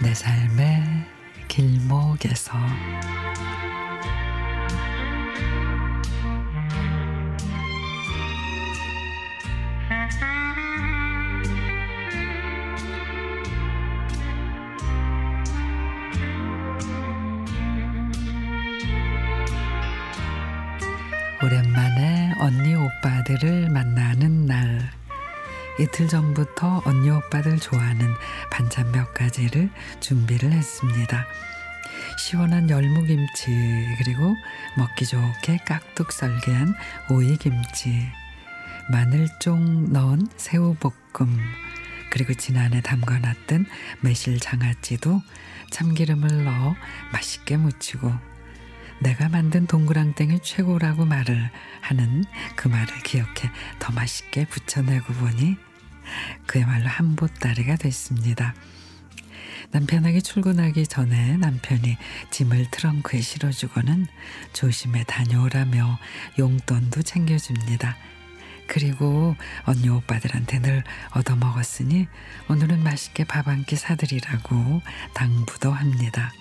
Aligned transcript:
내 0.00 0.14
삶의 0.14 0.84
길목에서 1.48 2.52
오랜만에 21.42 22.34
언니 22.40 22.74
오빠들을 22.74 23.70
만나는 23.70 24.46
날. 24.46 25.07
이틀 25.78 26.08
전부터 26.08 26.82
언니 26.84 27.08
오빠들 27.08 27.58
좋아하는 27.58 28.12
반찬 28.50 28.90
몇 28.90 29.14
가지를 29.14 29.70
준비를 30.00 30.50
했습니다. 30.50 31.24
시원한 32.18 32.68
열무김치 32.68 33.96
그리고 33.98 34.34
먹기 34.76 35.06
좋게 35.06 35.58
깍둑 35.64 36.10
썰기한 36.10 36.74
오이김치 37.10 38.08
마늘쫑 38.90 39.92
넣은 39.92 40.26
새우볶음 40.36 41.38
그리고 42.10 42.34
지난해 42.34 42.80
담가놨던 42.80 43.66
매실 44.00 44.40
장아찌도 44.40 45.22
참기름을 45.70 46.44
넣어 46.44 46.74
맛있게 47.12 47.56
무치고 47.56 48.12
내가 49.00 49.28
만든 49.28 49.66
동그랑땡이 49.66 50.40
최고라고 50.42 51.04
말을 51.04 51.50
하는 51.82 52.24
그 52.56 52.66
말을 52.66 52.98
기억해 53.04 53.50
더 53.78 53.92
맛있게 53.92 54.46
부쳐내고 54.46 55.12
보니 55.12 55.67
그야말로 56.46 56.88
한보따리가 56.88 57.76
됐습니다. 57.76 58.54
남편에게 59.70 60.20
출근하기 60.20 60.86
전에 60.86 61.36
남편이 61.36 61.98
짐을 62.30 62.70
트렁크에 62.70 63.20
실어주고는 63.20 64.06
조심해 64.52 65.04
다녀오라며 65.06 65.98
용돈도 66.38 67.02
챙겨줍니다. 67.02 67.96
그리고 68.66 69.34
언니 69.64 69.88
오빠들한테 69.88 70.60
늘 70.60 70.84
얻어먹었으니 71.10 72.06
오늘은 72.48 72.82
맛있게 72.82 73.24
밥 73.24 73.48
한 73.48 73.64
끼 73.64 73.76
사드리라고 73.76 74.82
당부도 75.14 75.72
합니다. 75.72 76.32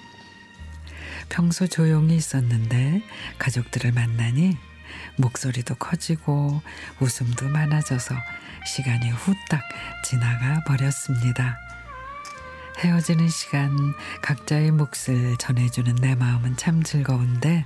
평소 1.30 1.68
조용히 1.68 2.16
있었는데 2.16 3.02
가족들을 3.40 3.92
만나니 3.92 4.58
목소리도 5.18 5.76
커지고 5.76 6.62
웃음도 7.00 7.48
많아져서 7.50 8.16
시간이 8.66 9.10
후딱 9.12 9.62
지나가 10.04 10.64
버렸습니다. 10.66 11.58
헤어지는 12.80 13.28
시간 13.30 13.76
각자의 14.22 14.72
몫을 14.72 15.38
전해주는 15.40 15.96
내 15.96 16.16
마음은 16.16 16.58
참 16.58 16.84
즐거운데 16.84 17.66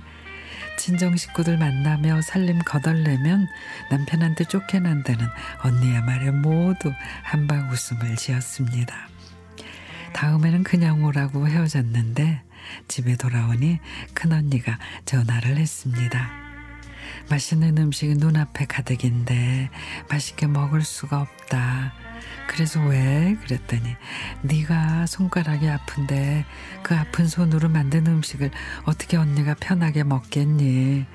친정 0.78 1.16
식구들 1.16 1.58
만나며 1.58 2.22
살림 2.22 2.58
거덜내면 2.60 3.46
남편한테 3.90 4.44
쫓겨난다는 4.44 5.28
언니의 5.62 6.02
말에 6.02 6.30
모두 6.30 6.92
한방 7.22 7.70
웃음을 7.70 8.16
지었습니다. 8.16 9.08
다음에는 10.12 10.62
그냥 10.62 11.04
오라고 11.04 11.48
헤어졌는데 11.48 12.42
집에 12.88 13.16
돌아오니 13.16 13.80
큰언니가 14.14 14.78
전화를 15.04 15.56
했습니다. 15.56 16.41
맛있는 17.30 17.78
음식이 17.78 18.14
눈앞에 18.14 18.66
가득인데 18.66 19.70
맛있게 20.08 20.46
먹을 20.46 20.82
수가 20.82 21.20
없다. 21.20 21.92
그래서 22.48 22.80
왜? 22.84 23.36
그랬더니 23.44 23.96
네가 24.42 25.06
손가락이 25.06 25.68
아픈데 25.68 26.44
그 26.82 26.94
아픈 26.94 27.26
손으로 27.26 27.68
만든 27.68 28.06
음식을 28.06 28.50
어떻게 28.84 29.16
언니가 29.16 29.54
편하게 29.54 30.04
먹겠니? 30.04 31.06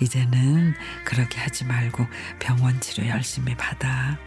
이제는 0.00 0.74
그렇게 1.04 1.40
하지 1.40 1.64
말고 1.64 2.06
병원 2.38 2.80
치료 2.80 3.08
열심히 3.08 3.54
받아. 3.56 4.18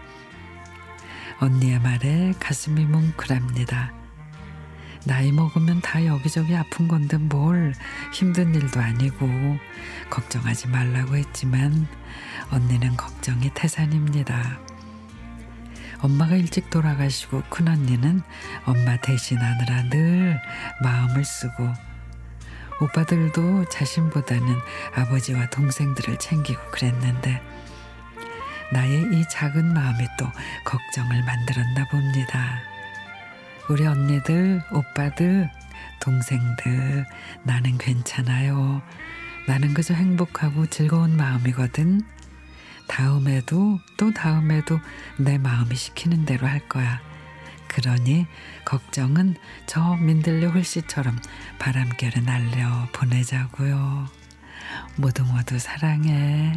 언니의 1.40 1.80
말에 1.80 2.34
가슴이 2.40 2.86
뭉클합니다. 2.86 3.99
나이 5.06 5.32
먹으면 5.32 5.82
다 5.82 6.06
여기저기 6.06 6.56
아픈 6.56 6.88
건데 6.88 7.18
뭘 7.18 7.74
힘든 8.14 8.54
일도 8.54 8.80
아니고 8.80 9.58
걱정하지 10.10 10.68
말라고 10.68 11.16
했지만 11.16 11.88
언니는 12.52 12.98
걱정이 12.98 13.52
태산입니다. 13.54 14.60
엄마가 16.02 16.36
일찍 16.36 16.70
돌아가시고 16.70 17.44
큰언니는 17.50 18.22
엄마 18.66 18.98
대신하느라 18.98 19.90
늘 19.90 20.40
마음을 20.82 21.26
쓰고 21.26 21.74
오빠들도 22.82 23.66
자신보다는 23.66 24.56
아버지와 24.96 25.50
동생들을 25.50 26.18
챙기고 26.18 26.72
그랬는데 26.72 27.42
나의 28.72 29.02
이 29.14 29.24
작은 29.30 29.74
마음이 29.74 30.06
또 30.18 30.26
걱정을 30.64 31.24
만들었나 31.24 31.86
봅니다. 31.90 32.79
우리 33.70 33.86
언니들, 33.86 34.64
오빠들, 34.72 35.48
동생들, 36.02 37.06
나는 37.44 37.78
괜찮아요. 37.78 38.82
나는 39.48 39.76
그저 39.76 39.94
행복하고 39.94 40.66
즐거운 40.66 41.16
마음이거든. 41.16 42.02
다음에도 42.88 43.80
또 43.96 44.12
다음에도 44.12 44.80
내 45.20 45.38
마음이 45.38 45.76
시키는 45.76 46.26
대로 46.26 46.48
할 46.48 46.68
거야. 46.68 47.00
그러니 47.68 48.26
걱정은 48.66 49.36
저 49.68 49.96
민들레 49.98 50.48
홀씨처럼 50.48 51.20
바람결에 51.60 52.22
날려 52.22 52.88
보내자고요. 52.92 54.08
모두 54.96 55.24
모두 55.26 55.60
사랑해. 55.60 56.54